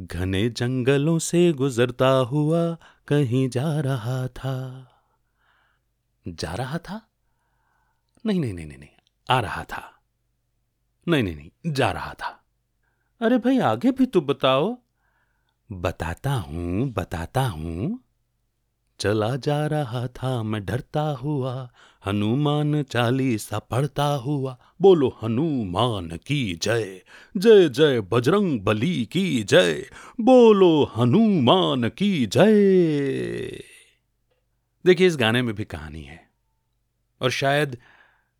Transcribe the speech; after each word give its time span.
घने 0.00 0.48
जंगलों 0.48 1.18
से 1.18 1.52
गुजरता 1.52 2.08
हुआ 2.08 2.76
कहीं 3.08 3.48
जा 3.48 3.80
रहा 3.80 4.28
था। 4.28 4.86
जा 6.28 6.54
रहा 6.54 6.78
था? 6.78 7.08
नहीं 8.26 8.40
नहीं 8.40 8.54
नहीं 8.54 8.66
नहीं 8.66 8.88
आ 9.30 9.40
रहा 9.40 9.64
था। 9.64 10.02
नहीं 11.08 11.22
नहीं 11.22 11.36
नहीं, 11.36 11.50
जा 11.66 11.92
रहा 11.92 12.14
था। 12.14 12.44
अरे 13.20 13.38
भाई, 13.38 13.58
आगे 13.58 13.90
भी 13.90 14.06
तो 14.06 14.20
बताओ। 14.20 14.78
बताता 15.72 16.32
हूँ 16.32 16.92
बताता 16.92 17.42
हूँ। 17.42 18.04
चला 19.00 19.36
जा 19.36 19.66
रहा 19.66 20.06
था, 20.08 20.42
मैं 20.42 20.64
डरता 20.64 21.02
हुआ, 21.02 21.70
हनुमान 22.06 22.82
चालीसा 22.82 23.58
पढ़ता 23.58 24.04
हुआ। 24.04 24.58
बोलो, 24.82 25.16
हनुमान 25.22 26.08
की 26.26 26.54
जय 26.62 27.02
जय 27.36 27.68
जय, 27.68 28.00
बजरंग 28.00 28.60
बली 28.60 29.04
की 29.04 29.42
जय, 29.42 29.90
बोलो, 30.20 30.84
हनुमान 30.84 31.88
की 31.88 32.26
जय। 32.26 33.62
देखिए, 34.86 35.06
इस 35.06 35.16
गाने 35.16 35.42
में 35.42 35.54
भी 35.54 35.64
कहानी 35.64 36.02
है। 36.02 36.30
और 37.20 37.30
शायद 37.30 37.78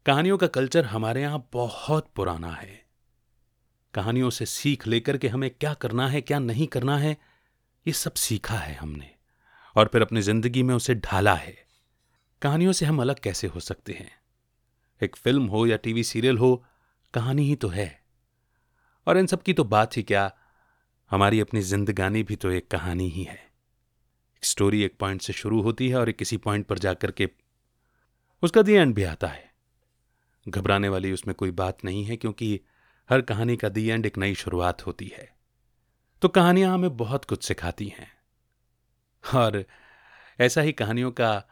कहानियों 0.06 0.38
का 0.38 0.46
कल्चर 0.46 0.84
हमारे 0.84 1.22
यहाँ 1.22 1.48
बहुत 1.52 2.08
पुराना 2.16 2.52
है। 2.52 2.84
कहानियों 3.94 4.30
से 4.30 4.46
सीख 4.46 4.86
लेकर 4.86 5.18
के 5.18 5.28
हमें 5.28 5.50
क्या 5.50 5.74
करना 5.74 6.08
है, 6.08 6.20
क्या 6.20 6.38
नहीं 6.38 6.66
करना 6.66 6.98
है, 6.98 7.16
ये 7.86 7.92
सब 7.92 8.14
सीखा 8.14 8.54
है 8.54 8.74
हमने। 8.74 9.19
और 9.76 9.90
फिर 9.92 10.02
अपनी 10.02 10.22
ज़िंदगी 10.22 10.62
में 10.62 10.74
उसे 10.74 10.94
ढाला 10.94 11.34
है। 11.34 11.66
कहानियों 12.42 12.72
से 12.72 12.86
हम 12.86 13.00
अलग 13.00 13.20
कैसे 13.20 13.46
हो 13.46 13.60
सकते 13.60 13.92
हैं? 13.92 14.10
एक 15.02 15.16
फ़िल्म 15.16 15.46
हो 15.46 15.66
या 15.66 15.76
टीवी 15.76 16.04
सीरियल 16.04 16.38
हो, 16.38 16.64
कहानी 17.14 17.42
ही 17.42 17.54
तो 17.54 17.68
है। 17.68 18.02
और 19.06 19.18
इन 19.18 19.26
सब 19.26 19.42
की 19.42 19.52
तो 19.52 19.64
बात 19.64 19.96
ही 19.96 20.02
क्या, 20.02 20.32
हमारी 21.10 21.40
अपनी 21.40 21.62
जिंदगानी 21.62 22.22
भी 22.22 22.36
तो 22.36 22.50
एक 22.50 22.68
कहानी 22.68 23.08
ही 23.08 23.22
है। 23.22 23.50
एक 24.36 24.44
स्टोरी 24.44 24.82
एक 24.82 24.96
पॉइंट 24.98 25.22
से 25.22 25.32
शुरू 25.32 25.62
होती 25.62 25.88
है 25.88 25.96
और 25.96 26.08
एक 26.08 26.16
किसी 26.16 26.36
पॉइंट 26.36 26.66
पर 26.66 26.78
जाकर 26.78 27.10
के 27.10 27.30
उसका 28.42 28.62
दी 28.62 28.72
एंड 28.72 28.94
भी 28.94 29.02
आता 29.02 29.26
है। 29.26 29.52
घबराने 30.48 30.88
वाली 30.88 31.12
उसमें 31.12 31.34
कोई 31.34 31.50
बात 31.50 31.84
नहीं 31.84 32.04
है 32.04 32.16
क्योंकि 32.16 32.60
हर 33.10 33.20
कहानी 33.20 33.56
का 33.56 33.68
दी 33.68 33.88
एंड 33.88 34.06
एक 34.06 34.18
नई 34.18 34.34
शुरुआत 34.34 34.86
होती 34.86 35.12
है। 35.18 35.36
तो 36.22 36.28
कहानियाँ 36.28 36.74
हमें 36.74 36.96
बहुत 36.96 37.24
कुछ 37.24 37.44
सिखाती 37.44 37.88
हैं। 37.88 38.19
और 39.24 39.64
ऐसा 40.40 40.60
ही 40.60 40.72
कहानियों 40.72 41.10
का 41.10 41.42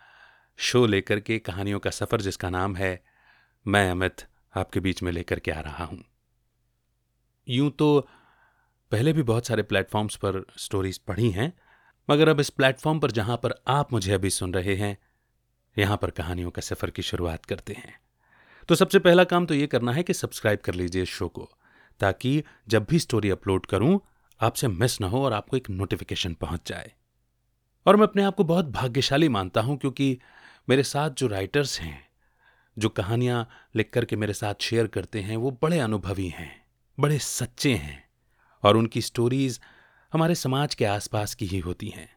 शो 0.58 0.84
लेकर 0.86 1.20
के, 1.20 1.38
कहानियों 1.38 1.78
का 1.80 1.90
सफ़र 1.90 2.20
जिसका 2.20 2.50
नाम 2.50 2.76
है, 2.76 3.02
मैं 3.66 3.90
अमित 3.90 4.26
आपके 4.54 4.80
बीच 4.80 5.02
में 5.02 5.12
लेकर 5.12 5.38
के 5.38 5.50
आ 5.50 5.60
रहा 5.60 5.84
हूँ। 5.84 6.02
यूँ 7.48 7.70
तो 7.70 8.08
पहले 8.92 9.12
भी 9.12 9.22
बहुत 9.22 9.46
सारे 9.46 9.62
प्लेटफॉर्म्स 9.62 10.16
पर 10.16 10.42
स्टोरीज 10.58 10.98
पढ़ी 10.98 11.30
हैं, 11.30 11.52
मगर 12.08 12.28
अब 12.28 12.40
इस 12.40 12.50
प्लेटफॉर्म 12.50 13.00
पर 13.00 13.10
जहाँ 13.10 13.36
पर 13.36 13.54
आप 13.68 13.92
मुझे 13.92 14.12
अभी 14.12 14.30
सुन 14.30 14.54
रहे 14.54 14.74
हैं, 14.74 14.96
यहाँ 15.76 15.96
पर 15.96 16.10
कहानियों 16.10 16.50
का 16.50 16.62
सफ़र 16.62 16.90
की 16.90 17.02
शुरुआत 17.02 17.44
करते 17.44 17.72
हैं। 17.72 17.98
तो 18.68 18.74
सबसे 18.74 18.98
पहला 18.98 19.24
काम 19.24 19.46
तो 19.46 19.54
यह 19.54 19.66
करना 19.66 19.92
है 19.92 20.02
कि 20.02 20.14
सब्सक्राइब 20.14 20.58
कर 20.58 20.74
लीजिए 20.74 21.02
इस 21.02 21.08
शो 21.08 21.28
को, 21.28 21.48
ताकि 22.00 22.42
जब 22.68 22.86
भी 22.90 22.98
स्टोरी 22.98 23.30
अपलोड 23.30 23.66
करूँ, 23.66 24.00
आपसे 24.40 24.68
मिस 24.68 25.00
ना 25.00 25.06
हो 25.06 25.24
और 25.24 25.32
आपको 25.32 25.56
एक 25.56 25.70
नोटिफिकेशन 25.70 26.34
पहुँच 26.34 26.68
जाए। 26.68 26.92
और 27.86 27.96
मैं 27.96 28.06
अपने 28.06 28.22
आप 28.22 28.34
को 28.34 28.44
बहुत 28.44 28.64
भाग्यशाली 28.64 29.28
मानता 29.28 29.60
हूँ 29.60 29.76
क्योंकि 29.78 30.18
मेरे 30.68 30.82
साथ 30.82 31.10
जो 31.10 31.26
राइटर्स 31.26 31.80
हैं, 31.80 32.08
जो 32.76 32.88
कहानियाँ 32.88 33.48
लिख 33.76 33.90
करके 33.90 34.16
मेरे 34.16 34.32
साथ 34.32 34.54
शेयर 34.60 34.86
करते 34.86 35.20
हैं, 35.20 35.36
वो 35.36 35.58
बड़े 35.62 35.78
अनुभवी 35.78 36.28
हैं, 36.28 36.50
बड़े 36.98 37.18
सच्चे 37.18 37.74
हैं 37.74 38.04
और 38.62 38.76
उनकी 38.76 39.00
स्टोरीज 39.00 39.60
हमारे 40.12 40.34
समाज 40.34 40.74
के 40.74 40.84
आसपास 40.84 41.34
की 41.34 41.46
ही 41.46 41.58
होती 41.58 41.88
हैं। 41.88 42.08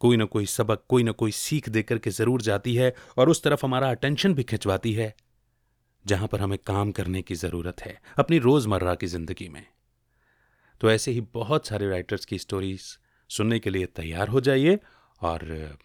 कोई 0.00 0.16
ना 0.16 0.24
कोई 0.24 0.46
सबक, 0.46 0.84
कोई 0.88 1.02
ना 1.02 1.12
कोई 1.12 1.30
सीख 1.30 1.68
देकर 1.68 1.98
के 1.98 2.10
ज़रूर 2.10 2.42
जाती 2.42 2.74
है 2.74 2.94
और 3.18 3.28
उस 3.28 3.42
तरफ़ 3.42 3.66
हमारा 3.66 3.90
अटेंशन 3.90 4.34
भी 4.34 4.42
खिंचवाती 4.42 4.92
है, 4.92 5.14
जहाँ 6.06 6.28
पर 6.28 6.40
हमें 6.40 6.58
काम 6.58 6.92
करने 6.92 7.22
की 7.22 7.34
ज़रूरत 7.34 7.80
है, 7.80 8.00
अपनी 8.18 8.38
रोज़मर्रा 8.38 8.94
की 8.94 9.06
ज़िंदगी 9.06 9.48
में। 9.48 9.66
तो 10.80 10.90
ऐसे 10.90 11.10
ही 11.10 11.20
बहुत 11.20 11.66
सारे 11.66 11.88
राइटर्स 11.90 12.24
की 12.24 12.38
स्टोरीज 12.38 12.98
सुनने 13.30 13.58
के 13.58 13.70
लिए 13.70 13.86
तैयार 13.86 14.28
हो 14.28 14.40
जाइए 14.40 14.78
और 15.24 15.76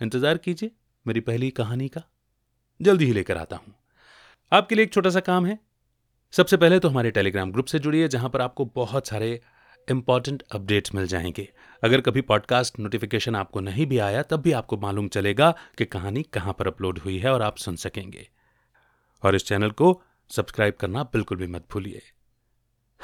इंतज़ार 0.00 0.38
कीजिए 0.38 0.70
मेरी 1.06 1.20
पहली 1.20 1.50
कहानी 1.50 1.88
का। 1.88 2.02
जल्दी 2.80 3.04
ही 3.04 3.12
लेकर 3.12 3.36
आता 3.36 3.56
हूँ। 3.56 3.74
आपके 4.52 4.74
लिए 4.74 4.84
एक 4.84 4.92
छोटा 4.92 5.10
सा 5.10 5.20
काम 5.20 5.46
है। 5.46 5.58
सबसे 6.32 6.56
पहले 6.56 6.78
तो 6.78 6.88
हमारे 6.88 7.10
टेलीग्राम 7.10 7.52
ग्रुप 7.52 7.66
से 7.66 7.78
जुड़िए, 7.78 8.08
जहाँ 8.08 8.30
पर 8.30 8.40
आपको 8.40 8.64
बहुत 8.64 9.08
सारे 9.08 9.40
इंपॉर्टेंट 9.88 10.42
अपडेट्स 10.52 10.94
मिल 10.94 11.06
जाएँगे। 11.06 11.48
अगर 11.82 12.00
कभी 12.00 12.20
पॉडकास्ट 12.20 12.78
नोटिफिकेशन 12.80 13.36
आपको 13.36 13.60
नहीं 13.60 13.86
भी 13.86 13.98
आया, 13.98 14.22
तब 14.22 14.40
भी 14.40 14.52
आपको 14.52 14.76
मालूम 14.76 15.08
चलेगा 15.08 15.54
कि 15.78 15.84
कहानी 15.84 16.22
कहाँ 16.22 16.52
पर 16.58 16.66
अपलोड 16.66 16.98
हुई 16.98 17.18
है 17.18 17.32
और 17.32 17.42
आप 17.42 17.56
सुन 17.56 17.76
सकेंगे। 17.76 18.28
और 19.22 19.34
इस 19.34 19.46
चैनल 19.46 19.70
को 19.70 20.02
सब्सक्राइब 20.30 20.74
करना 20.74 21.02
बिल्कुल 21.02 21.38
भी 21.38 21.46
मत 21.46 21.66
भूलिए। 21.72 22.02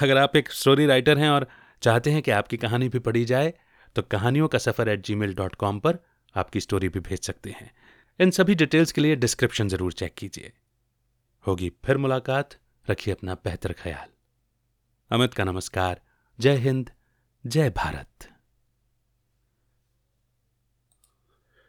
अगर 0.02 0.16
आप 0.16 0.36
एक 0.36 0.52
स्टोरी 0.52 0.86
राइटर 0.86 1.18
हैं 1.18 1.30
और 1.30 1.46
चाहते 1.82 2.10
हैं 2.10 2.22
कि 2.22 2.30
आपकी 2.30 2.56
कहानी 2.56 2.88
भी 2.88 2.98
पढ़ी 2.98 3.24
जाए 3.24 3.54
तो 3.96 4.02
कहानियों 4.02 4.48
का 4.48 4.58
सफ़र 4.58 4.88
at 4.88 5.04
ji 5.06 5.14
mail 5.14 5.34
dot 5.34 5.54
com 5.54 5.78
पर 5.78 5.98
आपकी 6.36 6.60
स्टोरी 6.60 6.88
भी 6.88 7.00
भेज 7.00 7.20
सकते 7.20 7.50
हैं। 7.50 7.70
इन 8.20 8.30
सभी 8.30 8.54
डिटेल्स 8.54 8.92
के 8.92 9.00
लिए 9.00 9.16
डिस्क्रिप्शन 9.16 9.68
ज़रूर 9.68 9.92
चेक 9.92 10.14
कीजिए। 10.14 10.52
होगी 11.46 11.72
फिर 11.84 11.96
मुलाकात। 11.96 12.54
रखिए 12.90 13.14
अपना 13.14 13.34
बेहतर 13.34 13.72
ख्याल। 13.72 14.08
अमित 15.10 15.34
का 15.34 15.44
नमस्कार। 15.44 16.00
जय 16.40 16.56
हिंद। 16.56 16.90
जय 17.46 17.70
भारत। 17.70 18.35